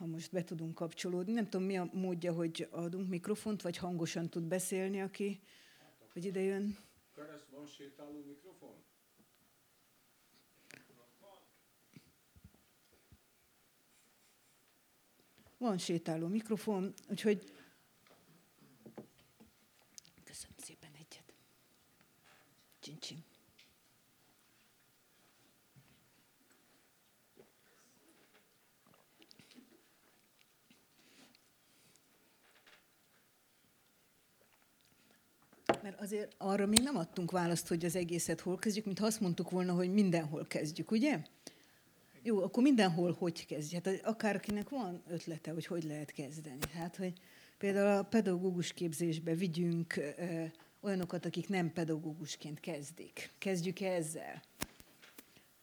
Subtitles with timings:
[0.00, 1.32] ha most be tudunk kapcsolódni.
[1.32, 5.40] Nem tudom, mi a módja, hogy adunk mikrofont, vagy hangosan tud beszélni, aki,
[6.12, 6.78] hogy ide jön.
[7.14, 8.74] Kereszt van sétáló mikrofon?
[15.58, 17.52] Van sétáló mikrofon, úgyhogy
[20.24, 21.34] köszönöm szépen egyet.
[22.78, 23.29] Csincsim.
[35.90, 39.50] Mert azért arra még nem adtunk választ, hogy az egészet hol kezdjük, mintha azt mondtuk
[39.50, 41.22] volna, hogy mindenhol kezdjük, ugye?
[42.22, 43.84] Jó, akkor mindenhol hogy kezdjük?
[43.84, 46.58] Hát akárkinek van ötlete, hogy hogy lehet kezdeni.
[46.72, 47.12] Hát, hogy
[47.58, 50.44] például a pedagógus képzésbe vigyünk ö,
[50.80, 53.32] olyanokat, akik nem pedagógusként kezdik.
[53.38, 54.42] Kezdjük -e ezzel?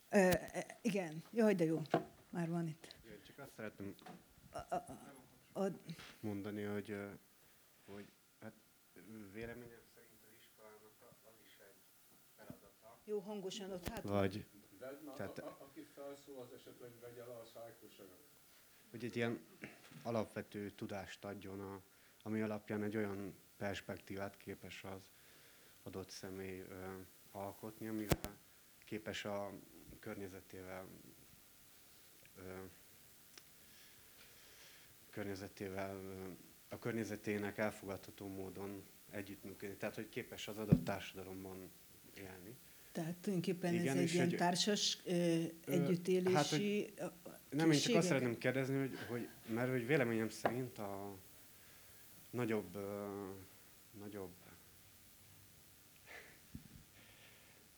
[0.10, 0.30] Ö,
[0.82, 1.82] igen, jaj, de jó,
[2.30, 2.96] már van itt.
[3.28, 3.96] Csak azt szeretném
[4.50, 4.86] A, a,
[5.64, 5.72] a,
[6.20, 6.96] mondani, hogy,
[7.86, 8.06] hogy
[8.40, 8.54] hát
[9.34, 11.82] véleményem szerint az iskolának az is egy
[12.36, 12.97] feladata.
[13.08, 14.02] Jó, hangosan ott hát.
[14.04, 14.46] Vagy,
[15.16, 18.28] Tehát- a, a, aki felszól, az esetleg vegye le a szájkosarat.
[18.90, 19.40] hogy egy ilyen
[20.04, 21.82] alapvető tudást adjon, a,
[22.24, 25.10] ami alapján egy olyan perspektívát képes az
[25.84, 26.86] adott személy ö,
[27.32, 28.38] alkotni, amivel
[28.86, 29.52] képes a
[30.00, 30.88] környezetével
[32.38, 32.64] ö,
[35.10, 36.02] környezetével,
[36.70, 39.76] a környezetének elfogadható módon együttműködni.
[39.78, 41.72] Tehát, hogy képes az adott társadalomban
[42.14, 42.58] élni.
[42.98, 46.94] Tehát tulajdonképpen Igen, ez egy ilyen egy- társas ö, együttélési hát, hogy
[47.50, 51.16] Nem, én csak azt szeretném kérdezni, hogy, hogy mert hogy véleményem szerint a
[52.30, 53.06] nagyobb, ö,
[54.00, 54.34] nagyobb,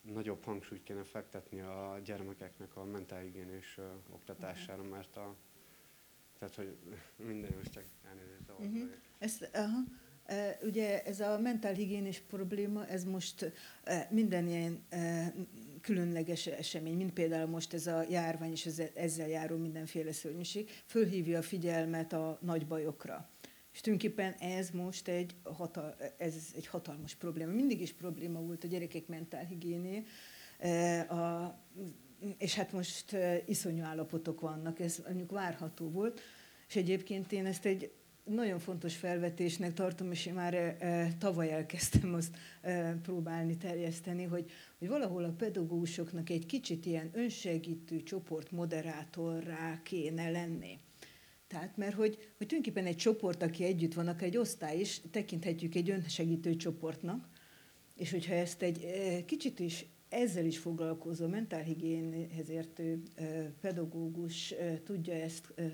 [0.00, 5.36] nagyobb hangsúlyt kéne fektetni a gyermekeknek a mentálhigiénés ö, oktatására, mert a,
[6.38, 6.76] tehát, hogy
[7.16, 8.96] minden most csak elnézést vagyok.
[9.18, 9.78] Ezt, aha,
[10.62, 13.52] ugye ez a mentálhigiénés probléma, ez most
[14.10, 14.82] minden ilyen
[15.80, 21.38] különleges esemény, mint például most ez a járvány és ez- ezzel járó mindenféle szörnyűség, fölhívja
[21.38, 23.30] a figyelmet a nagy bajokra.
[23.72, 27.52] És tulajdonképpen ez most egy, hatal, ez egy hatalmas probléma.
[27.52, 30.04] Mindig is probléma volt a gyerekek mentálhigiéné,
[32.38, 33.16] és hát most
[33.46, 36.20] iszonyú állapotok vannak, ez mondjuk várható volt.
[36.68, 37.92] És egyébként én ezt egy
[38.34, 44.50] nagyon fontos felvetésnek tartom, és én már e, tavaly elkezdtem azt e, próbálni terjeszteni, hogy,
[44.78, 50.78] hogy valahol a pedagógusoknak egy kicsit ilyen önsegítő csoport moderátorrá kéne lenni.
[51.46, 55.74] Tehát, mert hogy, hogy tulajdonképpen egy csoport, aki együtt van, akár egy osztály is, tekinthetjük
[55.74, 57.28] egy önsegítő csoportnak,
[57.96, 64.78] és hogyha ezt egy eh, kicsit is ezzel is foglalkozó mentálhigiénhez értő eh, pedagógus eh,
[64.84, 65.72] tudja ezt eh,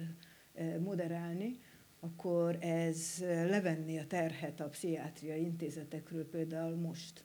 [0.54, 1.58] eh, moderálni,
[2.00, 7.24] akkor ez levenni a terhet a pszichiátriai intézetekről például most.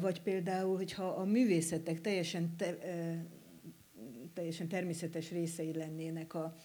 [0.00, 2.76] Vagy például, hogyha a művészetek teljesen, te,
[4.34, 6.56] teljesen természetes részei lennének a,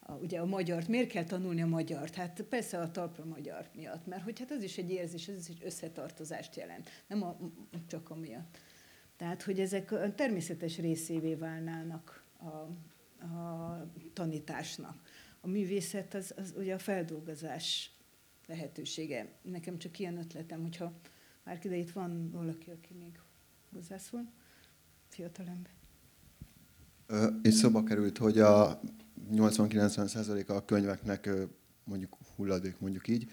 [0.00, 0.88] a, ugye a magyart.
[0.88, 2.14] Miért kell tanulni a magyart?
[2.14, 5.48] Hát persze a talpra magyar miatt, mert hogy hát az is egy érzés, ez is
[5.48, 7.36] egy összetartozást jelent, nem a,
[7.86, 8.58] csak amiatt.
[9.16, 12.46] Tehát, hogy ezek természetes részévé válnának a,
[13.26, 15.05] a tanításnak.
[15.46, 17.90] A művészet az, az ugye a feldolgozás
[18.46, 19.32] lehetősége.
[19.42, 20.92] Nekem csak ilyen ötletem, hogyha
[21.44, 23.18] már ide itt van valaki, aki még
[23.72, 24.32] hozzászól,
[25.08, 25.72] fiatalember.
[27.42, 28.80] Itt szóba került, hogy a
[29.32, 31.30] 80-90%-a a könyveknek
[31.84, 33.30] mondjuk hulladék, mondjuk így.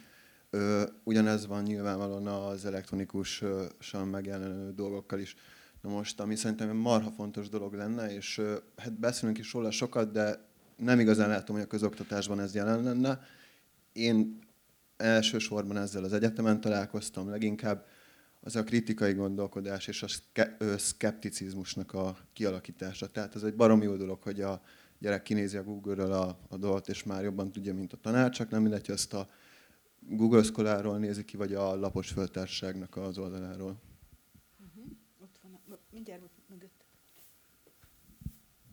[1.04, 5.36] Ugyanez van nyilvánvalóan az elektronikusan megjelenő dolgokkal is.
[5.82, 8.42] Na most, ami szerintem marha fontos dolog lenne, és
[8.76, 13.22] hát beszélünk is róla sokat, de nem igazán látom, hogy a közoktatásban ez jelen lenne.
[13.92, 14.40] Én
[14.98, 17.86] elsősorban ezzel az egyetemen találkoztam, leginkább
[18.40, 20.08] az a kritikai gondolkodás és a
[20.78, 23.12] szkepticizmusnak a kialakítása.
[23.12, 24.62] Tehát ez egy baromi jó dolog, hogy a
[25.00, 28.50] gyerek kinézi a Google-ről a, a dolgot, és már jobban tudja, mint a tanár, csak
[28.50, 29.30] nem mindegy, hogy azt a
[30.00, 33.82] Google Scholarról nézi ki, vagy a lapos föltárságnak az oldaláról.
[35.22, 36.86] Ott van, a, mindjárt mögött.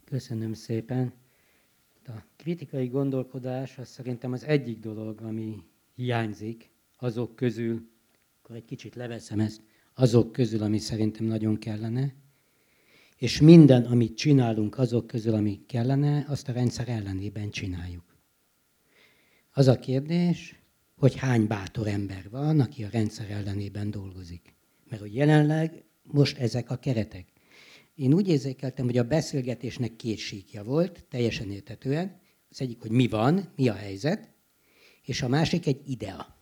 [0.04, 1.12] Köszönöm szépen.
[2.16, 5.62] A kritikai gondolkodás az szerintem az egyik dolog, ami
[5.94, 7.88] hiányzik azok közül,
[8.42, 9.62] akkor egy kicsit leveszem ezt,
[9.94, 12.14] azok közül, ami szerintem nagyon kellene,
[13.16, 18.16] és minden, amit csinálunk azok közül, ami kellene, azt a rendszer ellenében csináljuk.
[19.52, 20.60] Az a kérdés,
[20.96, 24.54] hogy hány bátor ember van, aki a rendszer ellenében dolgozik.
[24.88, 27.26] Mert hogy jelenleg most ezek a keretek.
[28.00, 32.20] Én úgy érzékeltem, hogy a beszélgetésnek két síkja volt, teljesen értetően.
[32.50, 34.30] Az egyik, hogy mi van, mi a helyzet,
[35.02, 36.36] és a másik egy idea.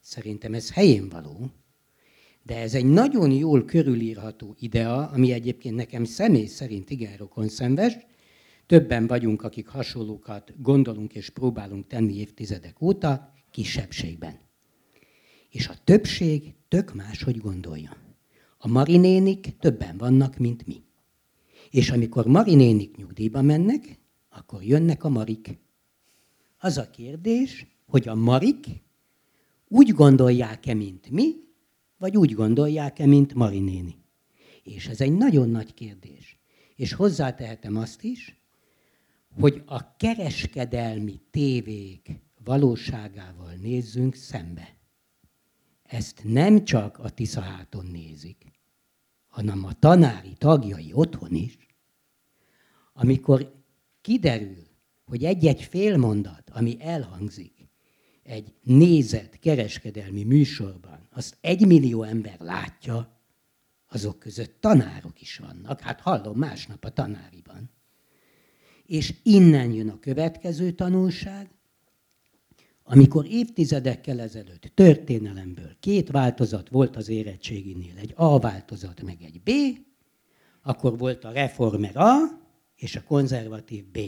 [0.00, 1.50] Szerintem ez helyén való,
[2.42, 7.96] de ez egy nagyon jól körülírható idea, ami egyébként nekem személy szerint igen rokonszenves.
[8.66, 14.38] Többen vagyunk, akik hasonlókat gondolunk és próbálunk tenni évtizedek óta, kisebbségben.
[15.50, 18.05] És a többség tök máshogy gondolja.
[18.66, 20.82] A marinénik többen vannak, mint mi.
[21.70, 23.98] És amikor marinénik nyugdíjba mennek,
[24.28, 25.58] akkor jönnek a marik.
[26.58, 28.66] Az a kérdés, hogy a marik
[29.68, 31.34] úgy gondolják-e, mint mi,
[31.98, 33.96] vagy úgy gondolják-e, mint Marinéni.
[34.62, 36.38] És ez egy nagyon nagy kérdés.
[36.76, 38.40] És hozzátehetem azt is,
[39.40, 44.76] hogy a kereskedelmi tévék valóságával nézzünk szembe.
[45.82, 48.54] Ezt nem csak a Tiszaháton nézik,
[49.36, 51.58] hanem a tanári tagjai otthon is.
[52.92, 53.52] Amikor
[54.00, 54.66] kiderül,
[55.04, 57.68] hogy egy-egy félmondat, ami elhangzik,
[58.22, 63.20] egy nézett kereskedelmi műsorban, azt egy millió ember látja,
[63.88, 65.80] azok között tanárok is vannak.
[65.80, 67.70] Hát hallom másnap a tanáriban.
[68.86, 71.50] És innen jön a következő tanulság,
[72.88, 79.50] amikor évtizedekkel ezelőtt történelemből két változat volt az érettséginél, egy A változat meg egy B,
[80.62, 82.16] akkor volt a reformer A
[82.76, 83.98] és a konzervatív B.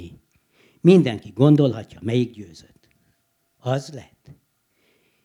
[0.80, 2.88] Mindenki gondolhatja, melyik győzött
[3.56, 4.30] az lett.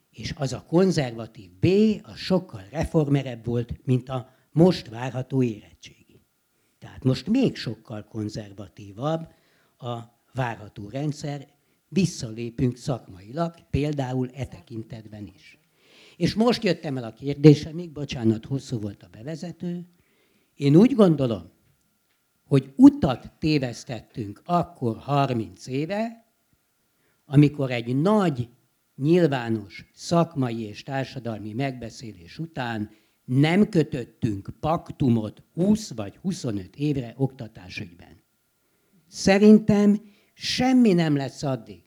[0.09, 1.67] És az a konzervatív B,
[2.03, 6.21] a sokkal reformerebb volt, mint a most várható érettségi.
[6.79, 9.27] Tehát most még sokkal konzervatívabb
[9.77, 9.99] a
[10.33, 11.47] várható rendszer,
[11.93, 15.57] visszalépünk szakmailag, például e tekintetben is.
[16.17, 19.85] És most jöttem el a kérdésemig, bocsánat, hosszú volt a bevezető.
[20.55, 21.51] Én úgy gondolom,
[22.45, 26.25] hogy utat tévesztettünk akkor 30 éve,
[27.25, 28.49] amikor egy nagy,
[28.95, 32.89] nyilvános szakmai és társadalmi megbeszélés után
[33.25, 38.21] nem kötöttünk paktumot 20 vagy 25 évre oktatásügyben.
[39.07, 40.01] Szerintem
[40.43, 41.83] semmi nem lesz addig.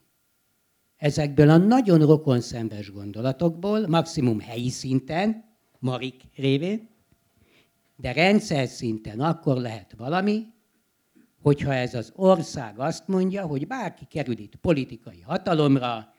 [0.97, 5.45] Ezekből a nagyon rokonszenves gondolatokból, maximum helyi szinten,
[5.79, 6.89] Marik révén,
[7.97, 10.47] de rendszer szinten akkor lehet valami,
[11.43, 16.15] hogyha ez az ország azt mondja, hogy bárki kerül itt politikai hatalomra,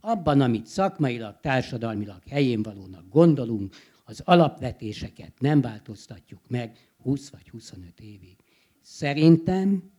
[0.00, 8.00] abban, amit szakmailag, társadalmilag helyén valónak gondolunk, az alapvetéseket nem változtatjuk meg 20 vagy 25
[8.00, 8.36] évig.
[8.80, 9.90] Szerintem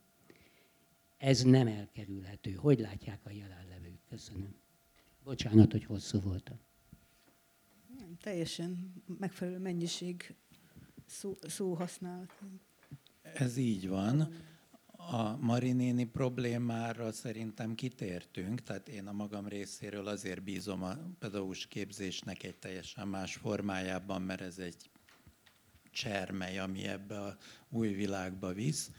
[1.22, 2.52] ez nem elkerülhető.
[2.52, 4.00] Hogy látják a jelenlevők?
[4.10, 4.56] Köszönöm.
[5.24, 6.60] Bocsánat, hogy hosszú voltam.
[8.22, 10.36] Teljesen megfelelő mennyiség
[11.06, 12.34] szó, szó használat.
[13.22, 14.34] Ez így van
[14.96, 22.44] a Marinéni problémára szerintem kitértünk, tehát én a magam részéről azért bízom a pedagógus képzésnek
[22.44, 24.90] egy teljesen más formájában, mert ez egy
[25.92, 27.38] csermely, ami ebbe a
[27.70, 28.92] új világba visz.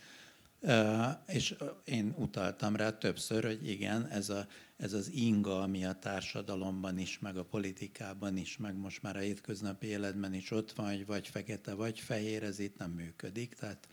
[1.26, 1.54] És
[1.84, 7.18] én utaltam rá többször, hogy igen, ez, a, ez az inga, ami a társadalomban is,
[7.18, 11.28] meg a politikában is, meg most már a hétköznapi életben is ott van, hogy vagy
[11.28, 13.54] fekete, vagy fehér, ez itt nem működik.
[13.54, 13.88] Tehát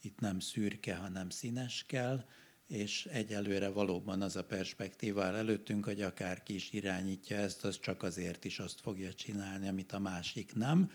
[0.00, 2.24] itt nem szürke, hanem színes kell,
[2.66, 8.44] és egyelőre valóban az a perspektíva előttünk, hogy akárki is irányítja ezt, az csak azért
[8.44, 10.90] is azt fogja csinálni, amit a másik nem,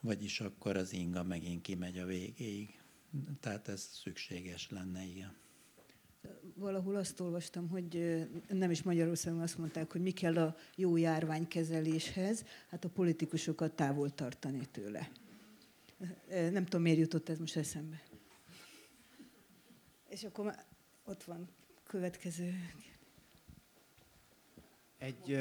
[0.00, 2.79] vagyis akkor az inga megint kimegy a végéig.
[3.40, 5.36] Tehát ez szükséges lenne, igen.
[6.54, 7.94] Valahol azt olvastam, hogy
[8.48, 14.10] nem is Magyarországon azt mondták, hogy mi kell a jó járványkezeléshez, hát a politikusokat távol
[14.10, 15.10] tartani tőle.
[16.28, 18.02] Nem tudom, miért jutott ez most eszembe.
[20.08, 20.54] És akkor
[21.04, 21.48] ott van
[21.84, 22.54] következő.
[24.98, 25.38] Egy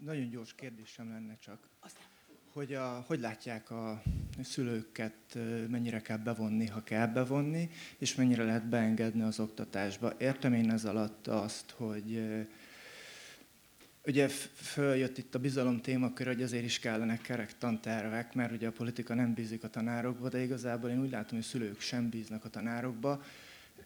[0.00, 1.68] nagyon gyors kérdésem lenne csak.
[2.52, 4.02] Hogy, a, hogy látják a
[4.42, 10.12] szülőket, mennyire kell bevonni, ha kell bevonni, és mennyire lehet beengedni az oktatásba.
[10.18, 12.22] Értem én ez alatt azt, hogy
[14.06, 18.72] Ugye följött itt a bizalom témakör, hogy azért is kellene kerek tantervek, mert ugye a
[18.72, 22.44] politika nem bízik a tanárokba, de igazából én úgy látom, hogy a szülők sem bíznak
[22.44, 23.22] a tanárokba.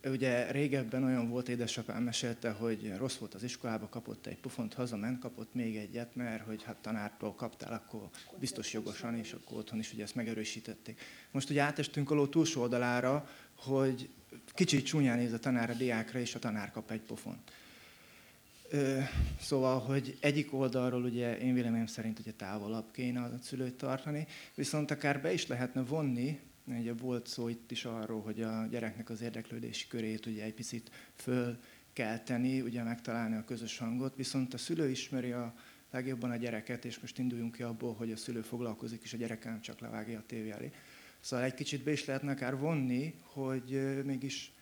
[0.04, 5.18] Ugye régebben olyan volt, édesapám mesélte, hogy rossz volt az iskolába, kapott egy pufont, hazament,
[5.18, 9.92] kapott még egyet, mert hogy hát tanártól kaptál, akkor biztos jogosan, és akkor otthon is
[9.92, 11.00] ugye ezt megerősítették.
[11.30, 14.08] Most ugye átestünk a ló túlsó oldalára, hogy
[14.54, 17.52] kicsit csúnyán néz a tanár a diákra, és a tanár kap egy pofont.
[18.70, 18.98] Ö,
[19.40, 24.90] szóval, hogy egyik oldalról ugye én véleményem szerint ugye távolabb kéne a szülőt tartani, viszont
[24.90, 29.20] akár be is lehetne vonni Ugye volt szó itt is arról, hogy a gyereknek az
[29.20, 31.58] érdeklődési körét ugye egy picit föl
[31.92, 35.54] kelteni, ugye megtalálni a közös hangot, viszont a szülő ismeri a
[35.90, 39.44] legjobban a gyereket, és most induljunk ki abból, hogy a szülő foglalkozik, és a gyerek
[39.44, 40.70] nem csak levágja a tévé elé.
[41.20, 44.52] Szóval egy kicsit be is lehetne akár vonni, hogy mégis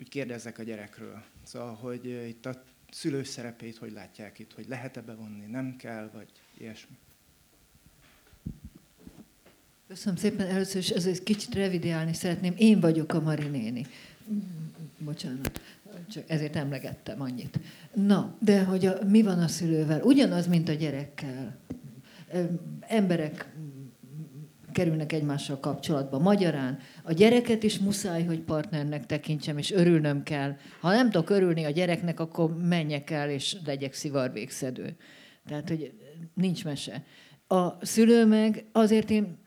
[0.00, 1.22] úgy kérdezzek a gyerekről.
[1.42, 6.28] Szóval, hogy itt a szülő szerepét hogy látják itt, hogy lehet-e bevonni, nem kell, vagy
[6.58, 6.96] ilyesmi.
[9.88, 10.46] Köszönöm szépen.
[10.46, 12.54] Először is ezért kicsit revideálni szeretném.
[12.56, 13.86] Én vagyok a Marinéni.
[14.98, 15.60] Bocsánat,
[16.10, 17.58] csak ezért emlegettem annyit.
[17.94, 20.02] Na, de hogy a, mi van a szülővel?
[20.02, 21.56] Ugyanaz, mint a gyerekkel.
[22.80, 23.52] Emberek
[24.72, 26.18] kerülnek egymással kapcsolatba.
[26.18, 30.56] Magyarán a gyereket is muszáj, hogy partnernek tekintsem, és örülnöm kell.
[30.80, 34.96] Ha nem tudok örülni a gyereknek, akkor menjek el, és legyek szivarvégszedő.
[35.48, 35.92] Tehát, hogy
[36.34, 37.04] nincs mese.
[37.46, 39.44] A szülő meg azért én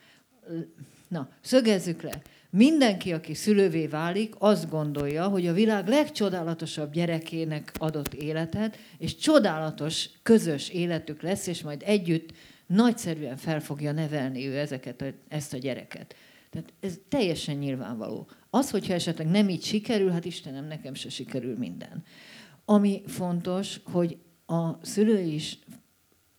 [1.07, 2.21] Na, szögezzük le.
[2.49, 10.09] Mindenki, aki szülővé válik, azt gondolja, hogy a világ legcsodálatosabb gyerekének adott életet, és csodálatos
[10.23, 12.31] közös életük lesz, és majd együtt
[12.65, 16.15] nagyszerűen fel fogja nevelni ő ezeket ezt a gyereket.
[16.49, 18.27] Tehát ez teljesen nyilvánvaló.
[18.49, 22.03] Az, hogyha esetleg nem így sikerül, hát Istenem, nekem se sikerül minden.
[22.65, 25.59] Ami fontos, hogy a szülő is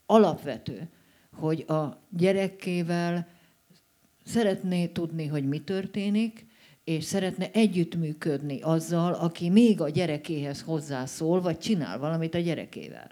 [0.06, 0.88] alapvető,
[1.32, 3.28] hogy a gyerekével
[4.24, 6.46] szeretné tudni, hogy mi történik,
[6.84, 13.10] és szeretne együttműködni azzal, aki még a gyerekéhez hozzászól, vagy csinál valamit a gyerekével.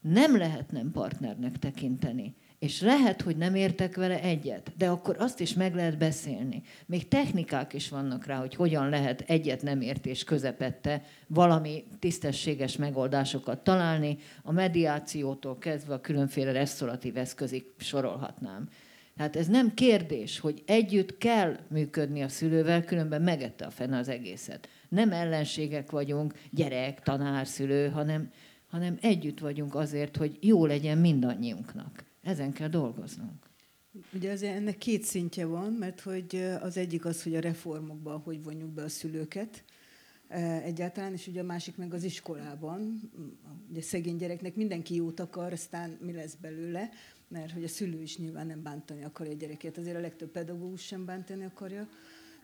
[0.00, 2.34] Nem lehet nem partnernek tekinteni.
[2.58, 6.62] És lehet, hogy nem értek vele egyet, de akkor azt is meg lehet beszélni.
[6.86, 13.64] Még technikák is vannak rá, hogy hogyan lehet egyet nem értés közepette valami tisztességes megoldásokat
[13.64, 18.68] találni, a mediációtól kezdve a különféle restauratív eszközig sorolhatnám.
[19.16, 24.08] Hát ez nem kérdés, hogy együtt kell működni a szülővel, különben megette a fene az
[24.08, 24.68] egészet.
[24.88, 28.30] Nem ellenségek vagyunk, gyerek, tanár, szülő, hanem,
[28.66, 32.04] hanem együtt vagyunk azért, hogy jó legyen mindannyiunknak.
[32.22, 33.46] Ezen kell dolgoznunk.
[34.14, 38.42] Ugye azért ennek két szintje van, mert hogy az egyik az, hogy a reformokban hogy
[38.42, 39.64] vonjuk be a szülőket,
[40.64, 43.10] egyáltalán, és ugye a másik meg az iskolában.
[43.70, 46.90] Ugye szegény gyereknek mindenki jót akar, aztán mi lesz belőle
[47.28, 50.82] mert hogy a szülő is nyilván nem bántani akarja a gyerekét, azért a legtöbb pedagógus
[50.82, 51.88] sem bántani akarja,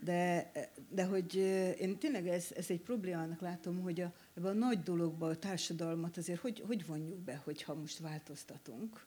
[0.00, 0.50] de,
[0.88, 1.34] de hogy
[1.80, 6.16] én tényleg ez, ez egy problémának látom, hogy a, ebben a nagy dologban a társadalmat
[6.16, 9.04] azért hogy, hogy vonjuk be, hogyha most változtatunk.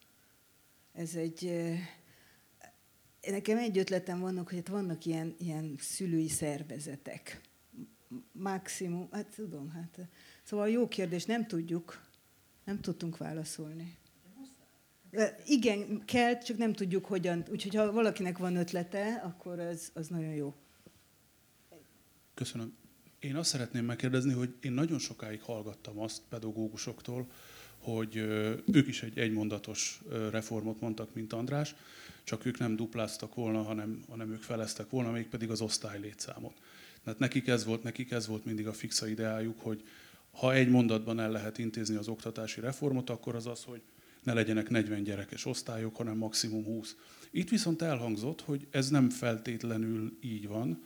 [0.93, 1.51] Ez egy...
[3.21, 7.41] Nekem egy ötletem vannak, hogy itt vannak ilyen, ilyen szülői szervezetek.
[8.31, 9.99] Maximum, hát tudom, hát...
[10.43, 12.01] Szóval jó kérdés, nem tudjuk,
[12.63, 13.97] nem tudtunk válaszolni.
[15.45, 17.45] Igen, kell, csak nem tudjuk hogyan.
[17.51, 20.53] Úgyhogy ha valakinek van ötlete, akkor az, az nagyon jó.
[22.33, 22.73] Köszönöm.
[23.19, 27.27] Én azt szeretném megkérdezni, hogy én nagyon sokáig hallgattam azt pedagógusoktól,
[27.77, 28.15] hogy
[28.71, 31.75] ők is egy egymondatos reformot mondtak, mint András,
[32.23, 36.53] csak ők nem dupláztak volna, hanem, hanem ők feleztek volna, mégpedig az osztály létszámot.
[37.03, 39.83] Tehát nekik ez volt, nekik ez volt mindig a fixa ideájuk, hogy
[40.31, 43.81] ha egy mondatban el lehet intézni az oktatási reformot, akkor az az, hogy
[44.25, 46.95] ne legyenek 40 gyerekes osztályok, hanem maximum 20.
[47.31, 50.83] Itt viszont elhangzott, hogy ez nem feltétlenül így van,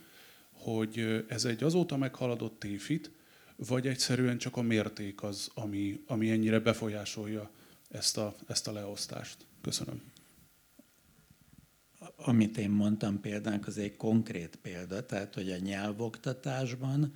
[0.52, 3.10] hogy ez egy azóta meghaladott tévhit,
[3.56, 7.50] vagy egyszerűen csak a mérték az, ami, ami ennyire befolyásolja
[7.90, 9.36] ezt a, ezt a leosztást.
[9.60, 10.02] Köszönöm.
[12.16, 17.14] Amit én mondtam példánk, az egy konkrét példa, tehát hogy a nyelvoktatásban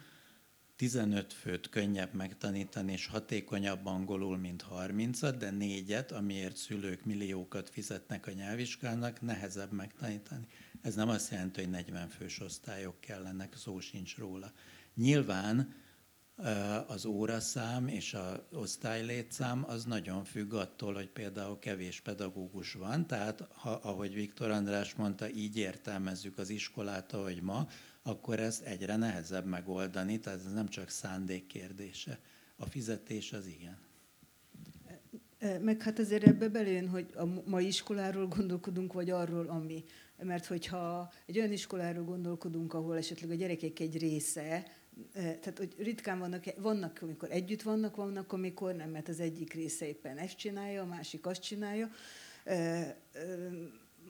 [0.85, 8.27] 15 főt könnyebb megtanítani, és hatékonyabb angolul, mint 30-at, de négyet, amiért szülők milliókat fizetnek
[8.27, 10.47] a nyelvvizsgának, nehezebb megtanítani.
[10.83, 14.53] Ez nem azt jelenti, hogy 40 fős osztályok kellenek, szó sincs róla.
[14.95, 15.75] Nyilván
[16.87, 23.49] az óraszám és az osztálylétszám az nagyon függ attól, hogy például kevés pedagógus van, tehát
[23.53, 27.69] ha, ahogy Viktor András mondta, így értelmezzük az iskolát, ahogy ma,
[28.07, 32.19] akkor ezt egyre nehezebb megoldani, tehát ez nem csak szándék kérdése.
[32.57, 33.79] A fizetés az igen.
[35.61, 39.85] Meg hát azért ebbe belőn, hogy a mai iskoláról gondolkodunk, vagy arról, ami.
[40.23, 44.67] Mert hogyha egy olyan iskoláról gondolkodunk, ahol esetleg a gyerekek egy része,
[45.13, 49.87] tehát hogy ritkán vannak, vannak, amikor együtt vannak, vannak, amikor nem, mert az egyik része
[49.87, 51.91] éppen ezt csinálja, a másik azt csinálja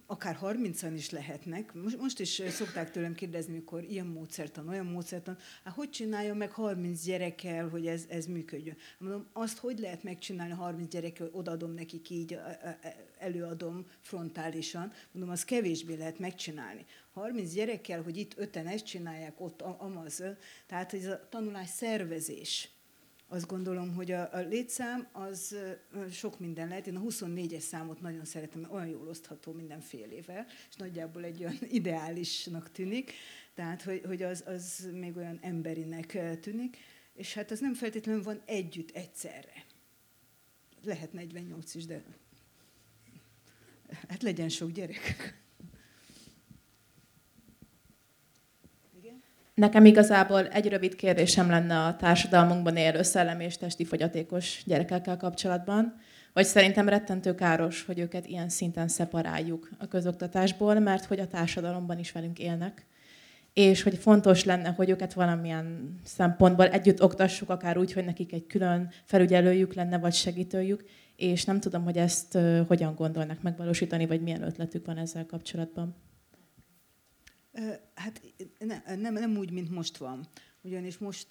[0.06, 1.74] akár 30-an is lehetnek.
[1.74, 6.50] Most, most is szokták tőlem kérdezni, mikor ilyen módszertan, olyan módszertan, hát hogy csinálja meg
[6.50, 8.76] 30 gyerekkel, hogy ez, ez működjön?
[8.98, 12.38] Mondom, azt hogy lehet megcsinálni 30 gyerekkel, odaadom nekik így,
[13.18, 16.84] előadom frontálisan, mondom, az kevésbé lehet megcsinálni.
[17.12, 20.22] 30 gyerekkel, hogy itt öten ezt csinálják, ott amaz,
[20.66, 22.73] tehát ez a tanulás szervezés
[23.34, 25.56] azt gondolom, hogy a, a létszám az
[26.10, 26.86] sok minden lehet.
[26.86, 31.58] Én a 24-es számot nagyon szeretem, mert olyan jól osztható mindenfélével, és nagyjából egy olyan
[31.80, 33.12] ideálisnak tűnik,
[33.54, 36.76] tehát hogy, hogy az, az még olyan emberinek tűnik,
[37.14, 39.64] és hát az nem feltétlenül van együtt egyszerre.
[40.82, 42.02] Lehet 48 is, de
[44.08, 45.42] hát legyen sok gyerek.
[49.54, 55.94] Nekem igazából egy rövid kérdésem lenne a társadalmunkban élő szellemi és testi fogyatékos gyerekekkel kapcsolatban,
[56.32, 61.98] vagy szerintem rettentő káros, hogy őket ilyen szinten szeparáljuk a közoktatásból, mert hogy a társadalomban
[61.98, 62.86] is velünk élnek,
[63.52, 68.46] és hogy fontos lenne, hogy őket valamilyen szempontból együtt oktassuk, akár úgy, hogy nekik egy
[68.46, 70.84] külön felügyelőjük lenne, vagy segítőjük,
[71.16, 75.96] és nem tudom, hogy ezt hogyan gondolnak megvalósítani, vagy milyen ötletük van ezzel kapcsolatban.
[77.94, 78.20] Hát
[78.58, 80.26] ne, nem, nem úgy, mint most van.
[80.62, 81.28] Ugyanis most,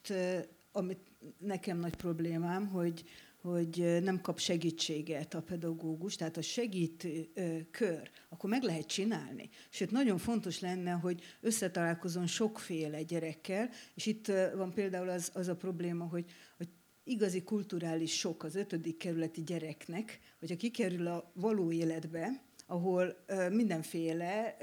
[0.71, 0.99] amit
[1.37, 3.03] nekem nagy problémám, hogy,
[3.41, 7.29] hogy nem kap segítséget a pedagógus, tehát a segítő
[7.71, 9.49] kör, akkor meg lehet csinálni.
[9.69, 15.55] Sőt, nagyon fontos lenne, hogy összetalálkozon sokféle gyerekkel, és itt van például az, az a
[15.55, 16.25] probléma, hogy,
[16.57, 16.67] hogy
[17.03, 24.57] igazi kulturális sok az ötödik kerületi gyereknek, hogyha kikerül a való életbe, ahol mindenféle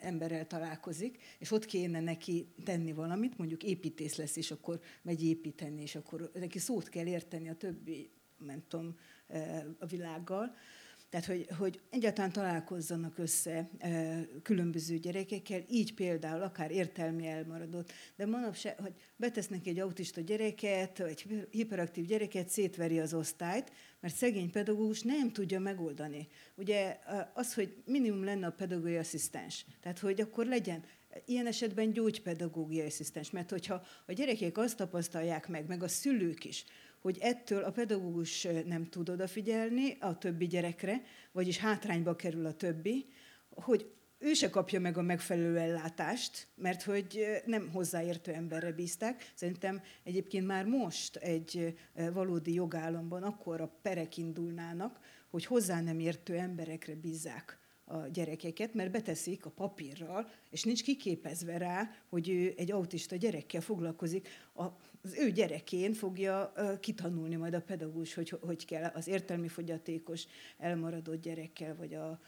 [0.00, 5.82] emberrel találkozik, és ott kéne neki tenni valamit, mondjuk építész lesz, és akkor megy építeni,
[5.82, 8.96] és akkor neki szót kell érteni a többi, nem tudom,
[9.78, 10.54] a világgal.
[11.10, 18.26] Tehát, hogy, hogy egyáltalán találkozzanak össze e, különböző gyerekekkel, így például akár értelmi elmaradott, de
[18.26, 25.02] manapság, hogy betesznek egy autista gyereket, vagy hiperaktív gyereket, szétveri az osztályt, mert szegény pedagógus
[25.02, 26.28] nem tudja megoldani.
[26.54, 26.98] Ugye
[27.34, 30.84] az, hogy minimum lenne a pedagógiai asszisztens, tehát hogy akkor legyen
[31.24, 36.64] ilyen esetben gyógypedagógiai asszisztens, mert hogyha a gyerekek azt tapasztalják meg, meg a szülők is,
[37.00, 43.06] hogy ettől a pedagógus nem tud odafigyelni a többi gyerekre, vagyis hátrányba kerül a többi,
[43.50, 49.32] hogy ő se kapja meg a megfelelő ellátást, mert hogy nem hozzáértő emberre bízták.
[49.34, 51.78] Szerintem egyébként már most egy
[52.12, 58.90] valódi jogállamban akkor a perek indulnának, hogy hozzá nem értő emberekre bízzák a gyerekeket, mert
[58.90, 64.28] beteszik a papírral, és nincs kiképezve rá, hogy ő egy autista gyerekkel foglalkozik.
[65.02, 70.26] Az ő gyerekén fogja kitanulni majd a pedagógus, hogy hogy kell az értelmi fogyatékos
[70.58, 72.20] elmaradott gyerekkel, vagy a,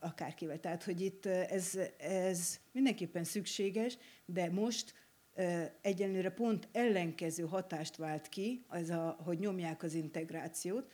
[0.00, 0.60] akárkivel.
[0.60, 4.94] Tehát, hogy itt ez, ez mindenképpen szükséges, de most
[5.80, 10.90] egyenlőre pont ellenkező hatást vált ki, az a, hogy nyomják az integrációt,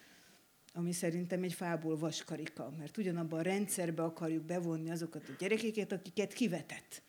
[0.72, 6.33] ami szerintem egy fából vaskarika, mert ugyanabban a rendszerbe akarjuk bevonni azokat a gyerekeket, akiket
[6.33, 7.03] kivetett.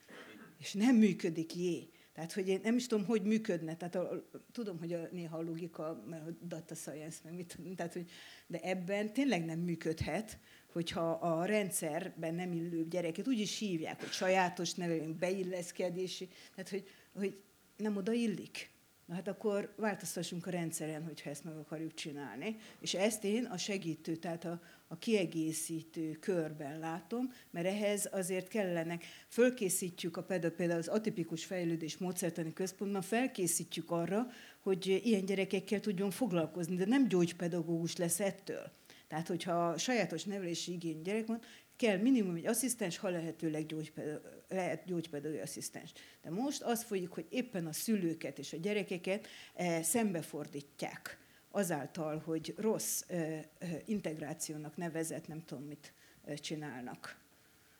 [0.57, 1.89] És nem működik jé.
[2.15, 3.75] Tehát, hogy én nem is tudom, hogy működne.
[3.75, 7.93] Tehát a, tudom, hogy a, néha a logika, mert a data science, meg mit, tehát,
[7.93, 8.09] hogy,
[8.47, 10.39] de ebben tényleg nem működhet,
[10.71, 16.87] hogyha a rendszerben nem illő gyereket úgy is hívják, hogy sajátos nevelünk, beilleszkedési, tehát hogy,
[17.13, 17.41] hogy
[17.77, 18.69] nem oda illik.
[19.05, 22.57] Na hát akkor változtassunk a rendszeren, hogyha ezt meg akarjuk csinálni.
[22.79, 29.03] És ezt én a segítő, tehát a, a kiegészítő körben látom, mert ehhez azért kellenek,
[29.27, 34.27] fölkészítjük a például az atipikus fejlődés módszertani központban, felkészítjük arra,
[34.59, 38.71] hogy ilyen gyerekekkel tudjon foglalkozni, de nem gyógypedagógus lesz ettől.
[39.07, 41.41] Tehát, hogyha sajátos nevelési igény gyerek van,
[41.75, 45.91] kell minimum egy asszisztens, ha lehetőleg gyógypedagógus, lehet gyógypedagógiai asszisztens.
[46.21, 51.19] De most az folyik, hogy éppen a szülőket és a gyerekeket eh, szembefordítják
[51.51, 55.93] azáltal, hogy rossz eh, eh, integrációnak nevezett, nem tudom mit
[56.35, 57.19] csinálnak.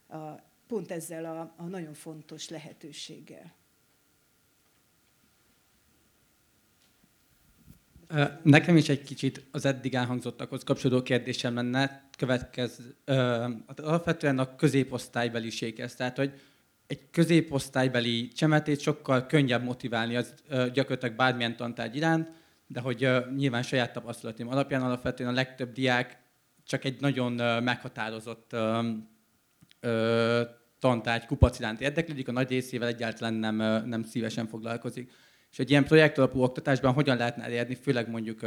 [0.07, 0.31] A,
[0.67, 3.53] pont ezzel a, a nagyon fontos lehetőséggel.
[8.43, 12.79] Nekem is egy kicsit az eddig elhangzottakhoz kapcsolódó kérdésem lenne, következ,
[13.75, 15.95] alapvetően a középosztálybeliséghez.
[15.95, 16.33] Tehát, hogy
[16.87, 20.33] egy középosztálybeli csemetét sokkal könnyebb motiválni az
[20.73, 22.29] gyakorlatilag bármilyen tantárgy iránt,
[22.67, 26.17] de hogy nyilván saját tapasztalatom alapján alapvetően a legtöbb diák
[26.65, 28.55] csak egy nagyon meghatározott
[30.79, 33.55] tantárgy kupac iránt érdeklődik, a nagy részével egyáltalán nem,
[33.87, 35.11] nem szívesen foglalkozik.
[35.55, 38.39] És egy ilyen projektalapú oktatásban hogyan lehetne elérni, főleg mondjuk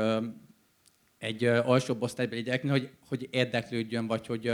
[1.19, 4.53] egy alsóbb osztálybeli gyereknél, hogy, hogy érdeklődjön, vagy hogy,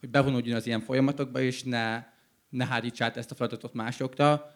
[0.00, 2.04] hogy bevonódjon az ilyen folyamatokba, és ne,
[2.48, 4.54] ne hárítsa át ezt a feladatot másokra,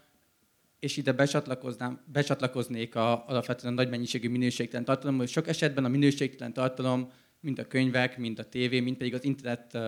[0.78, 6.52] és ide becsatlakoznám, becsatlakoznék a, alapvetően nagy mennyiségű minőségtelen tartalom, hogy sok esetben a minőségtelen
[6.52, 9.78] tartalom, mind a könyvek, mind a tévé, mind pedig az internet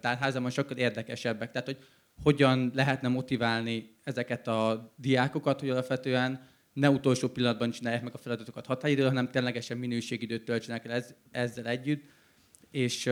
[0.00, 1.50] tárházában sokkal érdekesebbek.
[1.50, 1.78] Tehát, hogy
[2.22, 6.40] hogyan lehetne motiválni ezeket a diákokat, hogy alapvetően
[6.72, 11.66] ne utolsó pillanatban csinálják meg a feladatokat határidőre, hanem ténylegesen minőségidőt töltsenek el ez, ezzel
[11.66, 12.04] együtt,
[12.70, 13.10] és,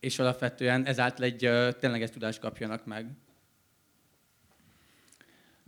[0.00, 3.06] és alapvetően ezáltal egy tényleges tudást kapjanak meg.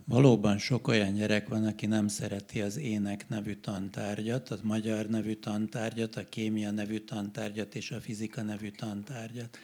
[0.05, 5.33] Valóban sok olyan gyerek van, aki nem szereti az ének nevű tantárgyat, a magyar nevű
[5.33, 9.57] tantárgyat, a kémia nevű tantárgyat és a fizika nevű tantárgyat.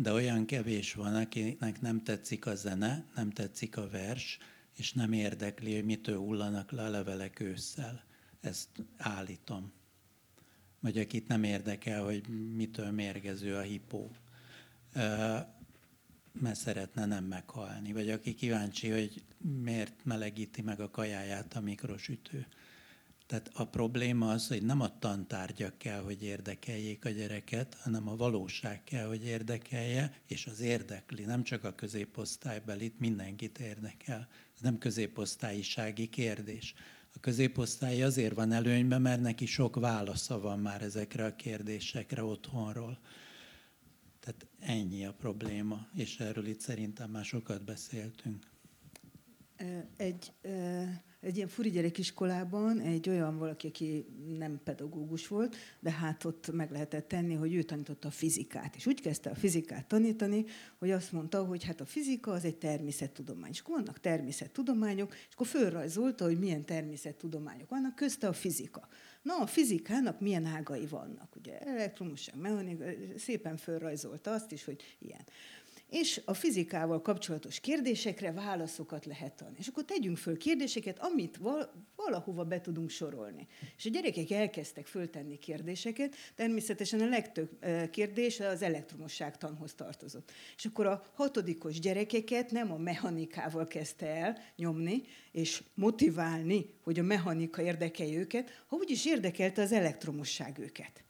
[0.00, 4.38] De olyan kevés van, akinek nem tetszik a zene, nem tetszik a vers,
[4.76, 8.04] és nem érdekli, hogy mitől hullanak le a levelek ősszel.
[8.40, 9.72] Ezt állítom.
[10.80, 14.10] Vagy akit nem érdekel, hogy mitől mérgező a hipó
[16.40, 19.22] mert szeretne nem meghalni, vagy aki kíváncsi, hogy
[19.62, 22.46] miért melegíti meg a kajáját a mikrosütő.
[23.28, 28.16] Tehát a probléma az, hogy nem a tantárgyak kell, hogy érdekeljék a gyereket, hanem a
[28.16, 34.28] valóság kell, hogy érdekelje, és az érdekli, nem csak a középosztálybelit, mindenkit érdekel.
[34.54, 36.74] Ez nem középosztályisági kérdés.
[37.14, 42.98] A középosztály azért van előnyben, mert neki sok válasza van már ezekre a kérdésekre otthonról.
[44.20, 48.46] Tehát ennyi a probléma, és erről itt szerintem már sokat beszéltünk.
[49.96, 50.32] Egy,
[51.20, 54.06] egy ilyen furi gyerekiskolában egy olyan valaki, aki
[54.38, 58.76] nem pedagógus volt, de hát ott meg lehetett tenni, hogy ő tanította a fizikát.
[58.76, 60.44] És úgy kezdte a fizikát tanítani,
[60.78, 63.50] hogy azt mondta, hogy hát a fizika az egy természettudomány.
[63.50, 68.88] És akkor vannak természettudományok, és akkor fölrajzolta, hogy milyen természettudományok vannak, közte a fizika.
[69.22, 72.84] Na, a fizikának milyen ágai vannak, ugye elektromosság, mechanika,
[73.16, 75.24] szépen fölrajzolta azt is, hogy ilyen
[75.90, 79.56] és a fizikával kapcsolatos kérdésekre válaszokat lehet adni.
[79.58, 81.40] És akkor tegyünk föl kérdéseket, amit
[81.96, 83.46] valahova be tudunk sorolni.
[83.76, 90.32] És a gyerekek elkezdtek föltenni kérdéseket, természetesen a legtöbb kérdés az elektromosságtanhoz tartozott.
[90.56, 97.02] És akkor a hatodikos gyerekeket nem a mechanikával kezdte el nyomni, és motiválni, hogy a
[97.02, 101.02] mechanika érdekelje őket, ha úgyis érdekelte az elektromosság őket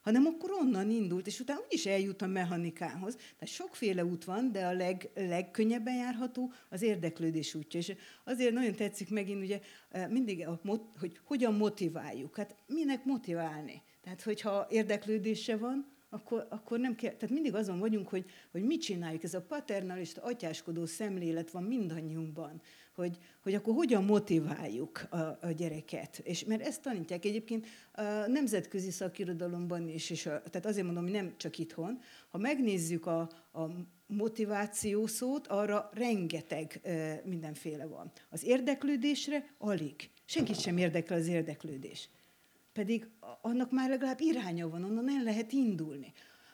[0.00, 3.14] hanem akkor onnan indult, és utána úgyis eljut a mechanikához.
[3.14, 7.80] Tehát sokféle út van, de a leg, legkönnyebben járható az érdeklődés útja.
[7.80, 7.92] És
[8.24, 10.60] azért nagyon tetszik megint ugye eh, mindig, a,
[10.98, 12.36] hogy hogyan motiváljuk.
[12.36, 13.82] Hát minek motiválni?
[14.00, 18.80] Tehát, hogyha érdeklődése van, akkor, akkor nem kell, tehát mindig azon vagyunk, hogy, hogy mit
[18.80, 19.22] csináljuk.
[19.22, 22.62] Ez a paternalista, atyáskodó szemlélet van mindannyiunkban,
[22.98, 26.18] hogy, hogy akkor hogyan motiváljuk a, a gyereket.
[26.18, 31.12] És mert ezt tanítják egyébként a nemzetközi szakirodalomban is, és a, tehát azért mondom, hogy
[31.12, 32.00] nem csak itthon.
[32.30, 33.20] Ha megnézzük a,
[33.52, 33.68] a
[34.06, 38.10] motiváció szót, arra rengeteg e, mindenféle van.
[38.30, 40.10] Az érdeklődésre alig.
[40.24, 42.08] Senkit sem érdekel az érdeklődés.
[42.72, 43.08] Pedig
[43.40, 46.12] annak már legalább iránya van, onnan el lehet indulni.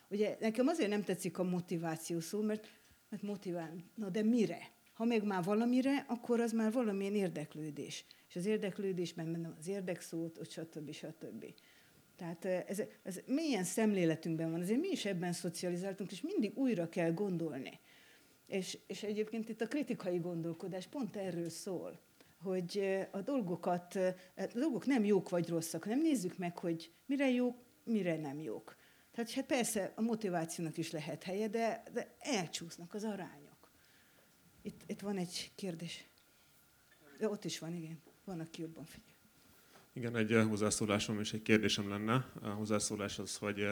[0.08, 2.68] Ugye nekem azért nem tetszik a motiváció szó, mert,
[3.08, 4.73] mert motivál, na de mire?
[4.94, 8.04] Ha meg már valamire, akkor az már valamilyen érdeklődés.
[8.28, 10.92] És az érdeklődésben bennem az érdekszót, stb.
[10.92, 11.44] stb.
[12.16, 17.12] Tehát ez, ez milyen szemléletünkben van, azért mi is ebben szocializáltunk, és mindig újra kell
[17.12, 17.80] gondolni.
[18.46, 22.00] És, és egyébként itt a kritikai gondolkodás pont erről szól,
[22.42, 23.94] hogy a dolgokat,
[24.36, 28.76] a dolgok nem jók vagy rosszak, hanem nézzük meg, hogy mire jók, mire nem jók.
[29.12, 33.43] Tehát hát persze a motivációnak is lehet helye, de, de elcsúsznak az arányok.
[34.66, 36.04] Itt, itt van egy kérdés.
[37.18, 38.00] De ott is van, igen.
[38.24, 39.14] Van, aki jobban figyel.
[39.92, 42.30] Igen, egy hozzászólásom és egy kérdésem lenne.
[42.42, 43.68] A hozzászólás az, hogy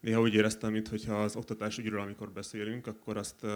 [0.00, 3.46] néha úgy éreztem, mintha az oktatás ügyről, amikor beszélünk, akkor azt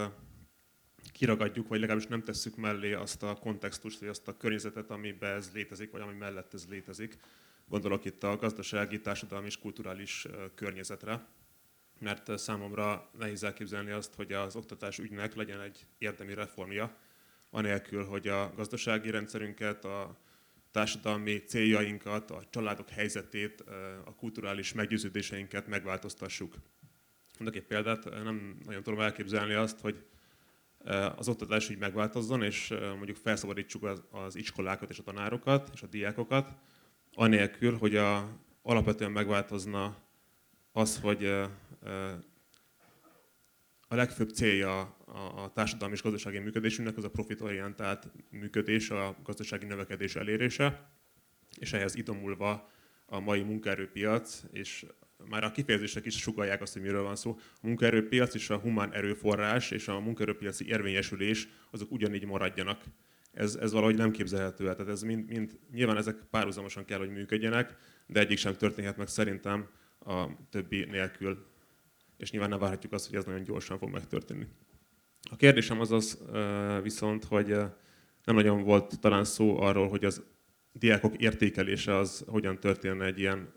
[1.11, 5.51] kiragadjuk, vagy legalábbis nem tesszük mellé azt a kontextust, vagy azt a környezetet, amiben ez
[5.53, 7.17] létezik, vagy ami mellett ez létezik.
[7.67, 11.27] Gondolok itt a gazdasági, társadalmi és kulturális környezetre
[12.01, 16.97] mert számomra nehéz elképzelni azt, hogy az oktatás ügynek legyen egy érdemi reformja,
[17.49, 20.17] anélkül, hogy a gazdasági rendszerünket, a
[20.71, 23.63] társadalmi céljainkat, a családok helyzetét,
[24.05, 26.55] a kulturális meggyőződéseinket megváltoztassuk.
[27.39, 30.05] Mondok egy példát, nem nagyon tudom elképzelni azt, hogy
[31.15, 35.87] az oktatás úgy megváltozzon, és mondjuk felszabadítsuk az, az iskolákat és a tanárokat és a
[35.87, 36.55] diákokat,
[37.13, 38.27] anélkül, hogy a,
[38.61, 39.97] alapvetően megváltozna
[40.71, 41.33] az, hogy
[43.87, 44.79] a legfőbb célja
[45.35, 50.89] a társadalmi és gazdasági működésünknek az a profitorientált működés, a gazdasági növekedés elérése,
[51.57, 52.69] és ehhez idomulva
[53.05, 54.85] a mai munkaerőpiac, és
[55.29, 57.37] már a kifejezések is sugalják azt, hogy miről van szó.
[57.61, 62.83] A munkaerőpiac és a humán erőforrás és a munkaerőpiaci érvényesülés azok ugyanígy maradjanak.
[63.31, 64.75] Ez, ez valahogy nem képzelhető el.
[64.75, 67.75] Tehát ez mind, mind, nyilván ezek párhuzamosan kell, hogy működjenek,
[68.07, 71.45] de egyik sem történhet meg szerintem a többi nélkül
[72.19, 74.47] és nyilván nem várhatjuk azt, hogy ez nagyon gyorsan fog megtörténni.
[75.31, 76.19] A kérdésem az az
[76.83, 77.47] viszont, hogy
[78.23, 80.23] nem nagyon volt talán szó arról, hogy az
[80.73, 83.53] diákok értékelése az hogyan történne egy ilyen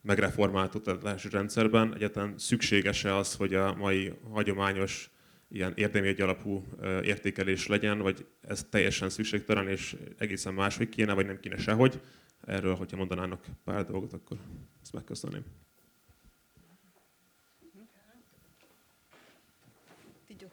[0.00, 1.94] megreformált oktatási rendszerben.
[1.94, 5.10] Egyáltalán szükséges-e az, hogy a mai hagyományos
[5.48, 6.64] ilyen érdemi alapú
[7.02, 12.00] értékelés legyen, vagy ez teljesen szükségtelen, és egészen máshogy kéne, vagy nem kéne sehogy.
[12.40, 14.36] Erről, hogyha mondanának pár dolgot, akkor
[14.82, 15.44] ezt megköszönném.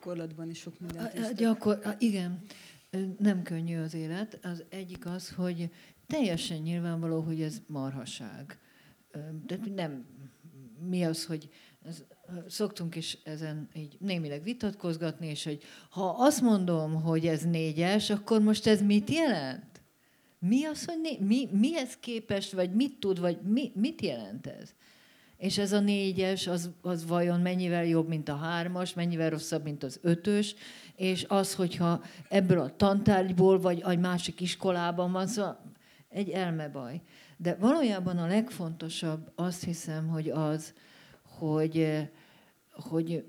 [0.03, 2.43] Gyakorlatban is sok mindent gyakor, igen,
[3.19, 4.39] nem könnyű az élet.
[4.43, 5.69] Az egyik az, hogy
[6.07, 8.59] teljesen nyilvánvaló, hogy ez marhaság.
[9.45, 10.05] De nem,
[10.89, 11.49] mi az, hogy
[11.85, 12.03] ez,
[12.47, 18.41] szoktunk is ezen így némileg vitatkozgatni, és hogy ha azt mondom, hogy ez négyes, akkor
[18.41, 19.81] most ez mit jelent?
[20.39, 24.73] Mi az, hogy né- mi, mihez képest, vagy mit tud, vagy mi, mit jelent ez?
[25.43, 29.83] És ez a négyes, az, az vajon mennyivel jobb, mint a hármas, mennyivel rosszabb, mint
[29.83, 30.55] az ötös,
[30.95, 35.73] és az, hogyha ebből a tantárgyból, vagy egy másik iskolában van, szóval
[36.09, 37.01] egy elmebaj.
[37.37, 40.73] De valójában a legfontosabb azt hiszem, hogy az,
[41.23, 42.07] hogy,
[42.71, 43.25] hogy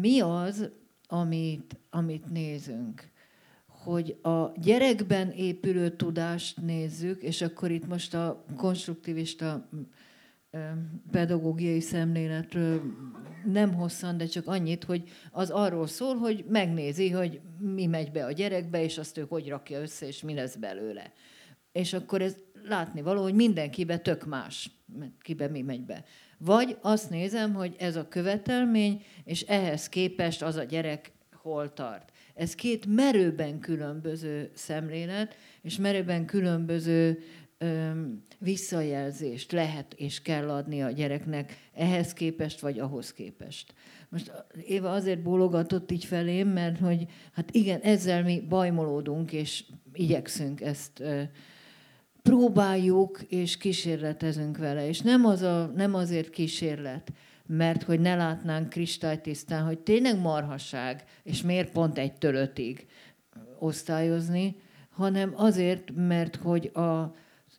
[0.00, 0.70] mi az,
[1.08, 3.10] amit, amit nézünk.
[3.66, 9.68] Hogy a gyerekben épülő tudást nézzük, és akkor itt most a konstruktivista
[11.10, 12.82] pedagógiai szemléletről
[13.44, 18.24] nem hosszan, de csak annyit, hogy az arról szól, hogy megnézi, hogy mi megy be
[18.24, 21.12] a gyerekbe, és azt ő hogy rakja össze, és mi lesz belőle.
[21.72, 22.36] És akkor ez
[22.68, 24.70] látni való, hogy mindenkibe tök más,
[25.20, 26.04] kibe mi megy be.
[26.38, 32.12] Vagy azt nézem, hogy ez a követelmény, és ehhez képest az a gyerek hol tart.
[32.34, 37.18] Ez két merőben különböző szemlélet, és merőben különböző
[38.38, 43.74] visszajelzést lehet és kell adni a gyereknek ehhez képest, vagy ahhoz képest.
[44.08, 44.32] Most
[44.66, 51.02] Éva azért bólogatott így felém, mert hogy hát igen, ezzel mi bajmolódunk, és igyekszünk ezt
[52.22, 54.88] próbáljuk és kísérletezünk vele.
[54.88, 57.12] És nem, az a, nem azért kísérlet,
[57.46, 62.86] mert hogy ne látnánk kristálytisztán, hogy tényleg marhasság, és miért pont egytől ötig
[63.58, 64.56] osztályozni,
[64.90, 67.06] hanem azért, mert hogy az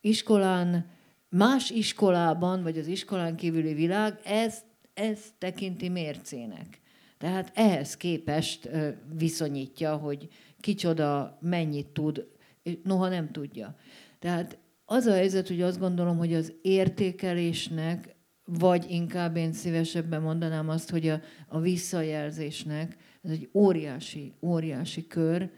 [0.02, 0.90] iskolán,
[1.30, 6.80] más iskolában, vagy az iskolán kívüli világ ez, ez tekinti mércének.
[7.18, 8.70] Tehát ehhez képest
[9.18, 10.28] viszonyítja, hogy
[10.60, 12.28] kicsoda mennyit tud,
[12.84, 13.76] noha nem tudja.
[14.20, 20.70] Tehát az a helyzet, hogy azt gondolom, hogy az értékelésnek, vagy inkább én szívesebben mondanám
[20.70, 25.50] azt, hogy a, a visszajelzésnek, ez egy óriási, óriási kör,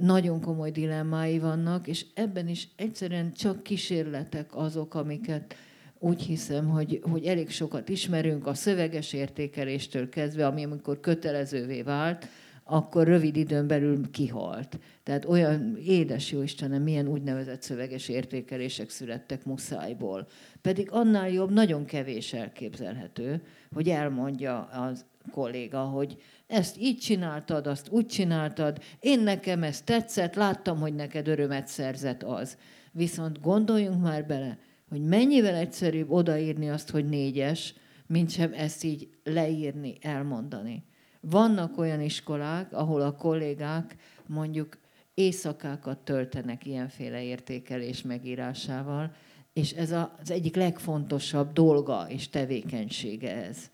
[0.00, 5.54] nagyon komoly dilemmái vannak, és ebben is egyszerűen csak kísérletek azok, amiket
[5.98, 12.28] úgy hiszem, hogy, hogy elég sokat ismerünk a szöveges értékeléstől kezdve, ami amikor kötelezővé vált,
[12.68, 14.78] akkor rövid időn belül kihalt.
[15.02, 20.26] Tehát olyan édes jó Istenem, milyen úgynevezett szöveges értékelések születtek muszájból.
[20.62, 27.88] Pedig annál jobb, nagyon kevés elképzelhető, hogy elmondja az kolléga, hogy ezt így csináltad, azt
[27.88, 32.58] úgy csináltad, én nekem ez tetszett, láttam, hogy neked örömet szerzett az.
[32.92, 34.58] Viszont gondoljunk már bele,
[34.88, 37.74] hogy mennyivel egyszerűbb odaírni azt, hogy négyes,
[38.06, 40.84] mint sem ezt így leírni, elmondani.
[41.20, 44.78] Vannak olyan iskolák, ahol a kollégák mondjuk
[45.14, 49.14] éjszakákat töltenek ilyenféle értékelés megírásával,
[49.52, 53.70] és ez az egyik legfontosabb dolga és tevékenysége ez.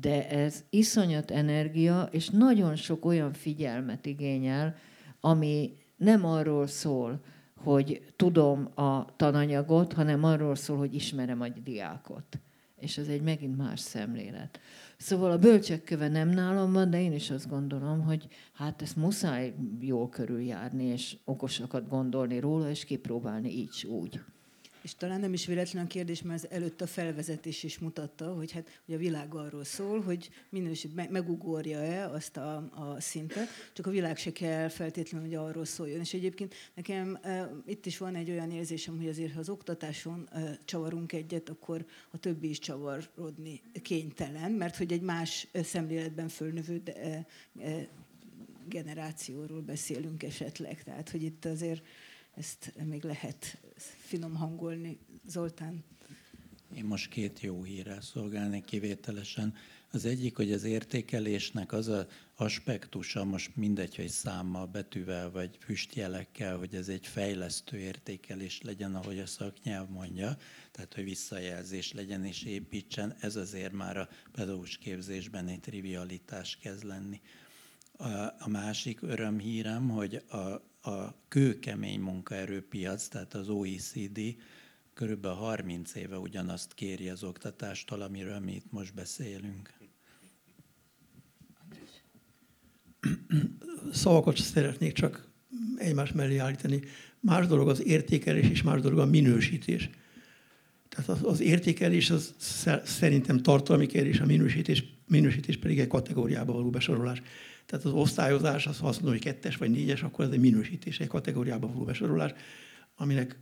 [0.00, 4.74] De ez iszonyat energia, és nagyon sok olyan figyelmet igényel,
[5.20, 7.20] ami nem arról szól,
[7.56, 12.38] hogy tudom a tananyagot, hanem arról szól, hogy ismerem a diákot.
[12.76, 14.60] És ez egy megint más szemlélet.
[14.96, 19.54] Szóval a bölcsekköve nem nálam van, de én is azt gondolom, hogy hát ezt muszáj
[19.80, 24.20] jól körüljárni, és okosakat gondolni róla, és kipróbálni így úgy.
[24.88, 28.52] És talán nem is véletlen a kérdés, mert az előtt a felvezetés is mutatta, hogy
[28.52, 33.90] hát hogy a világ arról szól, hogy minőség megugorja-e azt a, a szintet, csak a
[33.90, 36.00] világ se kell feltétlenül, hogy arról szóljon.
[36.00, 40.28] És egyébként nekem e, itt is van egy olyan érzésem, hogy azért, ha az oktatáson
[40.32, 46.80] e, csavarunk egyet, akkor a többi is csavarodni kénytelen, mert hogy egy más szemléletben fölnövő
[46.84, 47.26] de, e,
[47.60, 47.88] e,
[48.68, 50.82] generációról beszélünk esetleg.
[50.82, 51.82] Tehát, hogy itt azért
[52.38, 53.58] ezt még lehet
[54.08, 54.98] finom hangolni.
[55.26, 55.84] Zoltán?
[56.74, 59.54] Én most két jó hírrel szolgálnék kivételesen.
[59.90, 66.56] Az egyik, hogy az értékelésnek az a aspektusa, most mindegy, hogy számmal, betűvel vagy füstjelekkel,
[66.56, 70.36] hogy ez egy fejlesztő értékelés legyen, ahogy a szaknyelv mondja,
[70.70, 76.84] tehát hogy visszajelzés legyen és építsen, ez azért már a pedagógus képzésben egy trivialitás kezd
[76.84, 77.20] lenni.
[78.38, 84.20] A, másik örömhírem, hogy a, a kőkemény munkaerőpiac, tehát az OECD
[84.94, 89.72] körülbelül 30 éve ugyanazt kéri az oktatástól, amiről mi itt most beszélünk.
[93.92, 95.28] Szavakat szeretnék csak
[95.76, 96.80] egymás mellé állítani.
[97.20, 99.90] Más dolog az értékelés, és más dolog a minősítés.
[100.88, 102.34] Tehát az, az értékelés az
[102.84, 107.22] szerintem tartalmi kérdés, a minősítés, minősítés pedig egy kategóriába való besorolás.
[107.68, 111.00] Tehát az osztályozás, az, ha azt mondom, hogy kettes vagy négyes, akkor ez egy minősítés,
[111.00, 112.32] egy kategóriába való besorolás,
[112.96, 113.38] aminek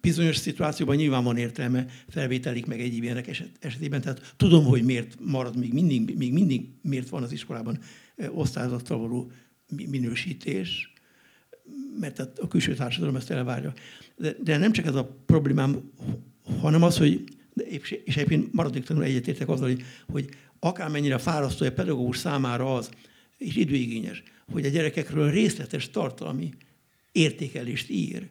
[0.00, 4.00] bizonyos szituációban nyilván van értelme felvételik meg egy ilyenek eset, esetében.
[4.00, 7.78] Tehát tudom, hogy miért marad még mindig, még mindig miért van az iskolában
[8.28, 9.30] osztályzattal való
[9.88, 10.92] minősítés,
[12.00, 13.72] mert a külső társadalom ezt elvárja.
[14.16, 15.90] De, de nem csak ez a problémám,
[16.60, 20.28] hanem az, hogy és egyébként maradéktalanul egyetértek azzal, hogy, hogy
[20.58, 22.90] akármennyire fárasztó a pedagógus számára az,
[23.40, 24.22] és időigényes,
[24.52, 26.50] hogy a gyerekekről részletes tartalmi
[27.12, 28.28] értékelést ír,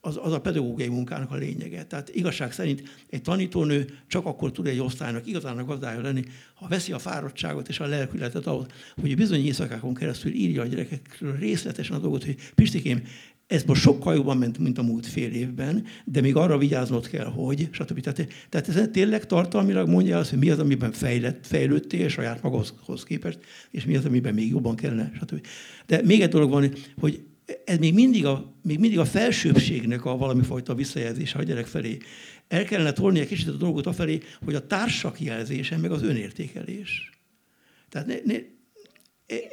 [0.00, 1.84] az, az a pedagógiai munkának a lényege.
[1.84, 6.68] Tehát igazság szerint egy tanítónő csak akkor tud egy osztálynak igazán a gazdája lenni, ha
[6.68, 8.66] veszi a fáradtságot és a lelkületet ahhoz,
[9.00, 13.02] hogy bizony éjszakákon keresztül írja a gyerekekről részletesen a dolgot, hogy Pistikém,
[13.52, 17.24] ez most sokkal jobban ment, mint a múlt fél évben, de még arra vigyáznod kell,
[17.24, 18.00] hogy, stb.
[18.00, 23.04] Tehát, tehát ez tényleg tartalmilag mondja azt, hogy mi az, amiben fejlett, fejlődtél saját magadhoz
[23.04, 23.38] képest,
[23.70, 25.46] és mi az, amiben még jobban kellene, stb.
[25.86, 27.24] De még egy dolog van, hogy
[27.64, 31.98] ez még mindig a, még mindig a felsőbbségnek a valami fajta visszajelzése a gyerek felé.
[32.48, 37.10] El kellene tolni egy kicsit a dolgot afelé, hogy a társak jelzése, meg az önértékelés.
[37.88, 38.38] Tehát ne, ne,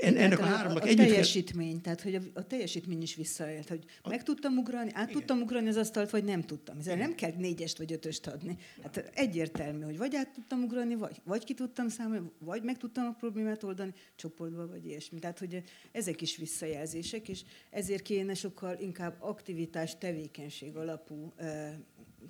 [0.02, 1.82] ennek a háromnak a, a teljesítmény, kell...
[1.82, 4.10] tehát hogy a, a teljesítmény is visszaélt, hogy a...
[4.10, 5.14] meg tudtam ugrani, át Igen.
[5.14, 6.78] tudtam ugrani az asztalt, vagy nem tudtam.
[6.80, 8.58] Ezzel nem kell négyest vagy ötöst adni.
[8.82, 13.06] Hát egyértelmű, hogy vagy át tudtam ugrani, vagy, vagy ki tudtam számolni, vagy meg tudtam
[13.06, 15.20] a problémát oldani csoportban, vagy ilyesmi.
[15.20, 21.80] Tehát, hogy ezek is visszajelzések, és ezért kéne sokkal inkább aktivitás, tevékenység alapú e,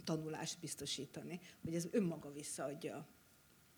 [0.04, 3.08] tanulást biztosítani, hogy ez önmaga visszaadja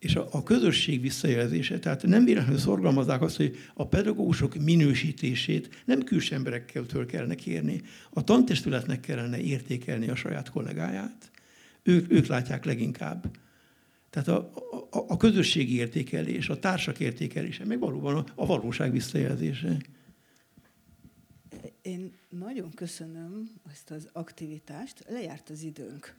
[0.02, 1.80] és a, a közösség visszajelzése.
[1.80, 8.24] Tehát nem véletlenül szorgalmazzák azt, hogy a pedagógusok minősítését nem külső emberekkel kellene kérni, a
[8.24, 11.32] tantestületnek kellene értékelni a saját kollégáját.
[11.84, 13.38] Ők, ők látják leginkább.
[14.10, 14.52] Tehát a,
[14.90, 19.78] a, a közösségi értékelés, a társak értékelése, meg valóban a, a valóság visszajelzése.
[21.82, 25.06] Én nagyon köszönöm ezt az aktivitást.
[25.10, 26.16] Lejárt az időnk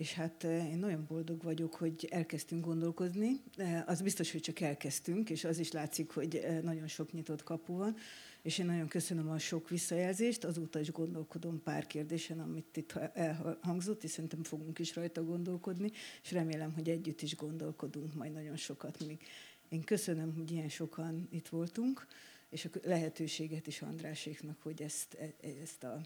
[0.00, 3.40] és hát eh, én nagyon boldog vagyok, hogy elkezdtünk gondolkozni.
[3.56, 7.42] Eh, az biztos, hogy csak elkezdtünk, és az is látszik, hogy eh, nagyon sok nyitott
[7.42, 7.96] kapu van,
[8.42, 14.04] és én nagyon köszönöm a sok visszajelzést, azóta is gondolkodom pár kérdésen, amit itt elhangzott,
[14.04, 15.90] és szerintem fogunk is rajta gondolkodni,
[16.22, 19.22] és remélem, hogy együtt is gondolkodunk majd nagyon sokat még.
[19.68, 22.06] Én köszönöm, hogy ilyen sokan itt voltunk,
[22.50, 26.00] és a lehetőséget is Andráséknak, hogy ezt, e, ezt a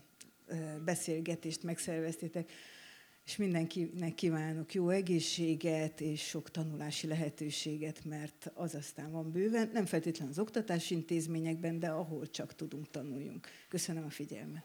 [0.84, 2.50] beszélgetést megszerveztétek
[3.24, 9.86] és mindenkinek kívánok jó egészséget és sok tanulási lehetőséget, mert az aztán van bőven, nem
[9.86, 13.48] feltétlenül az oktatási intézményekben, de ahol csak tudunk tanuljunk.
[13.68, 14.64] Köszönöm a figyelmet.